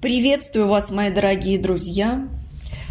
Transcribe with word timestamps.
Приветствую 0.00 0.68
вас, 0.68 0.92
мои 0.92 1.10
дорогие 1.10 1.58
друзья. 1.58 2.28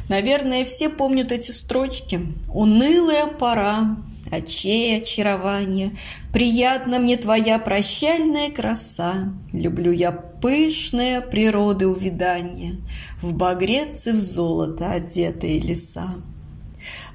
Наверное, 0.10 0.66
все 0.66 0.90
помнят 0.90 1.32
эти 1.32 1.52
строчки. 1.52 2.20
«Унылая 2.54 3.28
пора, 3.28 3.96
очей 4.30 4.98
очарование, 4.98 5.92
приятно 6.34 7.00
мне 7.00 7.16
твоя 7.16 7.60
прощальная 7.60 8.52
краса, 8.52 9.34
люблю 9.54 9.94
я 9.94 10.12
пышное 10.12 11.22
природы 11.22 11.88
увидание, 11.88 12.76
в 13.22 13.34
багрец 13.34 14.08
и 14.08 14.12
в 14.12 14.20
золото 14.20 14.92
одетые 14.92 15.62
леса». 15.62 16.16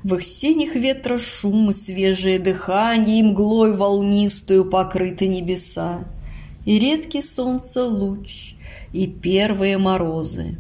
В 0.03 0.15
их 0.15 0.25
синих 0.25 0.75
ветра 0.75 1.19
шум 1.19 1.69
и 1.69 1.73
свежее 1.75 2.39
дыхание, 2.39 3.21
И 3.21 3.23
мглой 3.23 3.77
волнистую 3.77 4.71
покрыты 4.71 5.29
небеса, 5.29 6.07
И 6.65 6.79
редкий 6.79 7.23
солнце 7.23 7.85
луч, 7.85 8.55
и 8.93 9.07
первые 9.07 9.79
морозы, 9.79 10.59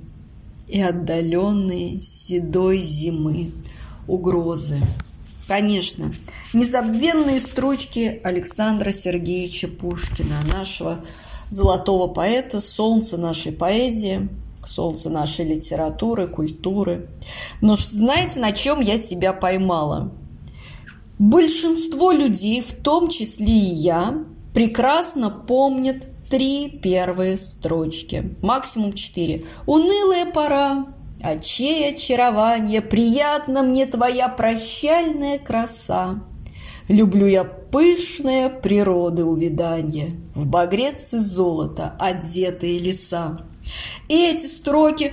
и 0.66 0.80
отдаленные 0.80 2.00
седой 2.00 2.78
зимы 2.78 3.52
угрозы. 4.08 4.80
Конечно, 5.46 6.12
незабвенные 6.54 7.40
строчки 7.40 8.20
Александра 8.24 8.90
Сергеевича 8.90 9.68
Пушкина, 9.68 10.40
нашего 10.52 10.98
золотого 11.48 12.08
поэта, 12.08 12.60
солнце 12.60 13.16
нашей 13.16 13.52
поэзии, 13.52 14.28
солнце 14.64 15.10
нашей 15.10 15.44
литературы, 15.44 16.26
культуры. 16.26 17.10
Но 17.60 17.76
знаете, 17.76 18.40
на 18.40 18.52
чем 18.52 18.80
я 18.80 18.98
себя 18.98 19.32
поймала? 19.32 20.12
Большинство 21.18 22.10
людей, 22.10 22.62
в 22.62 22.72
том 22.72 23.08
числе 23.08 23.46
и 23.52 23.74
я, 23.74 24.24
прекрасно 24.54 25.30
помнят 25.30 26.06
три 26.30 26.80
первые 26.82 27.36
строчки, 27.36 28.34
максимум 28.42 28.94
четыре. 28.94 29.44
«Унылая 29.66 30.26
пора, 30.26 30.86
очей 31.22 31.92
очарование, 31.92 32.80
приятно 32.80 33.62
мне 33.62 33.86
твоя 33.86 34.28
прощальная 34.28 35.38
краса. 35.38 36.24
Люблю 36.88 37.26
я 37.26 37.44
пышные 37.44 38.48
природы 38.48 39.24
увидания, 39.24 40.10
в 40.34 40.46
багрец 40.46 41.12
и 41.12 41.18
золото 41.18 41.94
одетые 41.98 42.78
леса». 42.78 43.46
И 44.08 44.14
эти 44.14 44.46
строки 44.46 45.12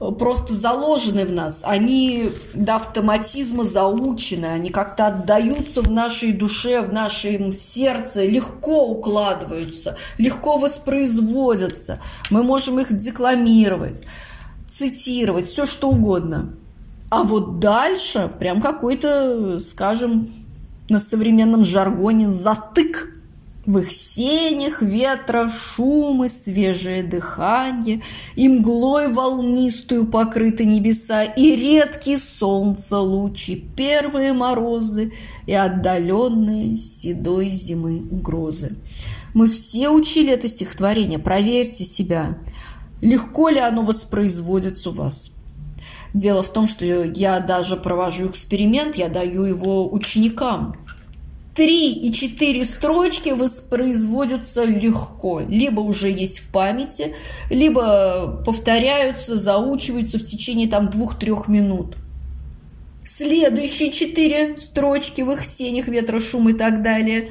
просто 0.00 0.54
заложены 0.54 1.26
в 1.26 1.32
нас, 1.32 1.60
они 1.62 2.30
до 2.54 2.76
автоматизма 2.76 3.64
заучены, 3.64 4.46
они 4.46 4.70
как-то 4.70 5.08
отдаются 5.08 5.82
в 5.82 5.90
нашей 5.90 6.32
душе, 6.32 6.80
в 6.80 6.90
нашем 6.90 7.52
сердце, 7.52 8.24
легко 8.24 8.88
укладываются, 8.88 9.98
легко 10.16 10.56
воспроизводятся. 10.56 12.00
Мы 12.30 12.42
можем 12.42 12.80
их 12.80 12.96
декламировать, 12.96 14.04
цитировать, 14.66 15.48
все 15.48 15.66
что 15.66 15.90
угодно. 15.90 16.54
А 17.10 17.24
вот 17.24 17.58
дальше 17.58 18.32
прям 18.38 18.62
какой-то, 18.62 19.60
скажем, 19.60 20.32
на 20.88 20.98
современном 20.98 21.62
жаргоне 21.62 22.30
затык– 22.30 23.08
в 23.66 23.78
их 23.78 23.92
сенях 23.92 24.80
ветра 24.80 25.50
шум 25.50 26.24
и 26.24 26.28
свежее 26.28 27.02
дыхание, 27.02 28.02
И 28.34 28.48
мглой 28.48 29.12
волнистую 29.12 30.06
покрыты 30.06 30.64
небеса, 30.64 31.24
И 31.24 31.56
редкие 31.56 32.18
солнца 32.18 32.98
лучи, 32.98 33.56
первые 33.76 34.32
морозы 34.32 35.12
И 35.46 35.52
отдаленные 35.52 36.76
седой 36.76 37.48
зимы 37.48 38.02
угрозы. 38.10 38.76
Мы 39.34 39.46
все 39.46 39.90
учили 39.90 40.32
это 40.32 40.48
стихотворение, 40.48 41.18
проверьте 41.18 41.84
себя. 41.84 42.38
Легко 43.00 43.48
ли 43.48 43.60
оно 43.60 43.82
воспроизводится 43.82 44.90
у 44.90 44.92
вас? 44.92 45.32
Дело 46.12 46.42
в 46.42 46.52
том, 46.52 46.66
что 46.66 46.84
я 46.84 47.38
даже 47.38 47.76
провожу 47.76 48.28
эксперимент, 48.28 48.96
я 48.96 49.08
даю 49.08 49.44
его 49.44 49.92
ученикам– 49.92 50.76
три 51.60 51.92
и 51.92 52.10
четыре 52.10 52.64
строчки 52.64 53.28
воспроизводятся 53.28 54.64
легко. 54.64 55.42
Либо 55.46 55.80
уже 55.80 56.10
есть 56.10 56.38
в 56.38 56.48
памяти, 56.50 57.14
либо 57.50 58.42
повторяются, 58.46 59.36
заучиваются 59.36 60.18
в 60.18 60.24
течение 60.24 60.68
там 60.68 60.88
двух-трех 60.88 61.48
минут. 61.48 61.98
Следующие 63.04 63.92
четыре 63.92 64.56
строчки 64.56 65.20
в 65.20 65.30
их 65.32 65.44
сенях, 65.44 65.88
ветра, 65.88 66.18
шум 66.18 66.48
и 66.48 66.54
так 66.54 66.82
далее 66.82 67.28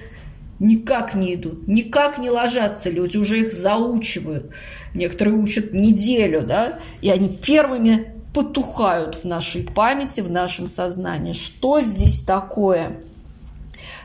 никак 0.60 1.16
не 1.16 1.34
идут, 1.34 1.68
никак 1.68 2.20
не 2.20 2.30
ложатся. 2.30 2.92
Люди 2.92 3.18
уже 3.18 3.40
их 3.40 3.52
заучивают. 3.52 4.52
Некоторые 4.94 5.38
учат 5.38 5.74
неделю, 5.74 6.44
да, 6.44 6.78
и 7.02 7.10
они 7.10 7.30
первыми 7.30 8.14
потухают 8.36 9.16
в 9.16 9.24
нашей 9.24 9.64
памяти, 9.64 10.22
в 10.22 10.30
нашем 10.30 10.68
сознании. 10.68 11.34
Что 11.34 11.82
здесь 11.82 12.22
такое? 12.22 13.02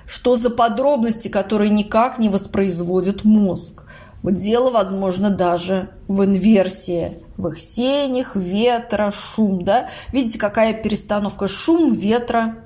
Что 0.06 0.36
за 0.36 0.50
подробности, 0.50 1.28
которые 1.28 1.70
никак 1.70 2.18
не 2.18 2.28
воспроизводит 2.28 3.24
мозг? 3.24 3.84
Дело, 4.22 4.70
возможно, 4.70 5.30
даже 5.30 5.90
в 6.08 6.24
инверсии, 6.24 7.18
в 7.36 7.48
их 7.48 7.58
сенях, 7.58 8.36
ветра, 8.36 9.10
шум, 9.10 9.62
да? 9.64 9.88
Видите, 10.12 10.38
какая 10.38 10.72
перестановка? 10.72 11.46
Шум 11.46 11.92
ветра 11.92 12.56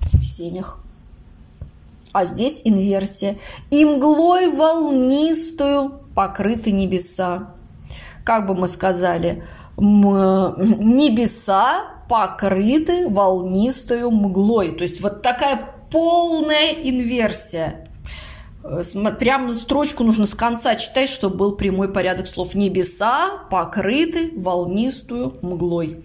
в 0.00 0.24
сенях. 0.24 0.78
А 2.12 2.24
здесь 2.24 2.62
инверсия. 2.64 3.36
И 3.70 3.84
мглой 3.84 4.50
волнистую 4.50 6.00
покрыты 6.14 6.72
небеса. 6.72 7.54
Как 8.24 8.46
бы 8.46 8.54
мы 8.54 8.68
сказали, 8.68 9.44
небеса 10.56 11.84
покрыты 12.08 13.06
волнистую 13.08 14.10
мглой. 14.10 14.70
То 14.72 14.82
есть 14.82 15.02
вот 15.02 15.20
такая 15.20 15.77
полная 15.90 16.72
инверсия. 16.72 17.88
Э, 18.64 18.82
прям 19.18 19.52
строчку 19.52 20.04
нужно 20.04 20.26
с 20.26 20.34
конца 20.34 20.74
читать, 20.76 21.08
чтобы 21.08 21.36
был 21.36 21.56
прямой 21.56 21.88
порядок 21.88 22.26
слов. 22.26 22.54
Небеса 22.54 23.42
покрыты 23.50 24.32
волнистую 24.36 25.34
мглой. 25.42 26.04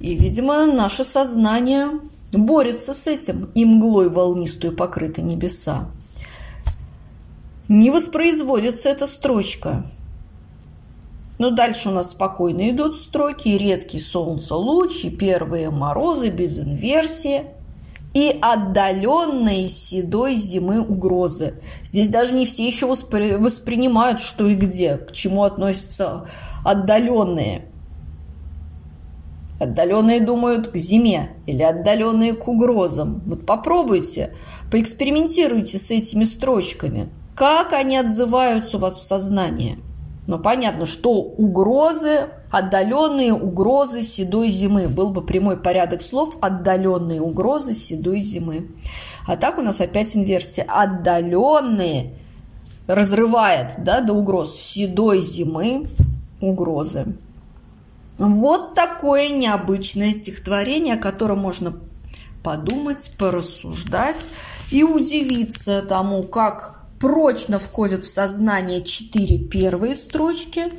И, 0.00 0.14
видимо, 0.14 0.66
наше 0.66 1.04
сознание 1.04 1.88
борется 2.32 2.94
с 2.94 3.06
этим. 3.06 3.50
И 3.54 3.64
мглой 3.64 4.08
волнистую 4.10 4.76
покрыты 4.76 5.22
небеса. 5.22 5.88
Не 7.68 7.90
воспроизводится 7.90 8.90
эта 8.90 9.06
строчка. 9.06 9.86
Но 11.38 11.50
дальше 11.50 11.88
у 11.88 11.92
нас 11.92 12.10
спокойно 12.10 12.70
идут 12.70 12.96
строки. 12.96 13.48
Редкий 13.48 13.98
солнце 13.98 14.54
луч, 14.54 15.04
первые 15.18 15.70
морозы 15.70 16.28
без 16.28 16.58
инверсии– 16.58 17.46
и 18.14 18.38
отдаленные 18.40 19.68
седой 19.68 20.36
зимы 20.36 20.80
угрозы. 20.80 21.60
Здесь 21.84 22.08
даже 22.08 22.34
не 22.34 22.46
все 22.46 22.66
еще 22.66 22.86
воспри... 22.86 23.32
воспринимают, 23.32 24.20
что 24.20 24.48
и 24.48 24.54
где, 24.54 24.96
к 24.96 25.12
чему 25.12 25.42
относятся 25.42 26.26
отдаленные. 26.64 27.66
Отдаленные 29.58 30.20
думают 30.20 30.68
к 30.68 30.76
зиме 30.76 31.30
или 31.46 31.62
отдаленные 31.62 32.34
к 32.34 32.46
угрозам. 32.46 33.20
Вот 33.26 33.46
попробуйте, 33.46 34.34
поэкспериментируйте 34.70 35.78
с 35.78 35.90
этими 35.90 36.24
строчками. 36.24 37.08
Как 37.34 37.72
они 37.72 37.96
отзываются 37.96 38.76
у 38.76 38.80
вас 38.80 38.96
в 38.96 39.02
сознании? 39.02 39.78
Но 40.26 40.38
понятно, 40.38 40.86
что 40.86 41.12
угрозы, 41.20 42.28
отдаленные 42.54 43.32
угрозы 43.32 44.02
седой 44.02 44.48
зимы. 44.48 44.86
Был 44.86 45.10
бы 45.10 45.22
прямой 45.22 45.56
порядок 45.56 46.02
слов 46.02 46.36
«отдаленные 46.40 47.20
угрозы 47.20 47.74
седой 47.74 48.20
зимы». 48.20 48.68
А 49.26 49.36
так 49.36 49.58
у 49.58 49.62
нас 49.62 49.80
опять 49.80 50.14
инверсия. 50.14 50.64
Отдаленные 50.68 52.14
разрывает 52.86 53.72
да, 53.78 54.02
до 54.02 54.12
угроз 54.12 54.54
седой 54.54 55.20
зимы 55.20 55.86
угрозы. 56.40 57.16
Вот 58.18 58.74
такое 58.74 59.30
необычное 59.30 60.12
стихотворение, 60.12 60.94
о 60.94 60.98
котором 60.98 61.40
можно 61.40 61.74
подумать, 62.44 63.10
порассуждать 63.18 64.28
и 64.70 64.84
удивиться 64.84 65.82
тому, 65.82 66.22
как 66.22 66.84
прочно 67.00 67.58
входят 67.58 68.04
в 68.04 68.08
сознание 68.08 68.84
четыре 68.84 69.38
первые 69.38 69.96
строчки 69.96 70.70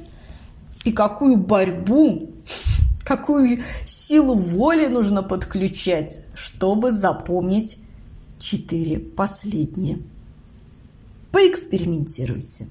и 0.86 0.92
какую 0.92 1.36
борьбу, 1.36 2.32
какую 3.04 3.62
силу 3.86 4.36
воли 4.36 4.86
нужно 4.86 5.24
подключать, 5.24 6.22
чтобы 6.34 6.92
запомнить 6.92 7.78
четыре 8.40 9.00
последние. 9.00 10.00
Поэкспериментируйте. 11.32 12.70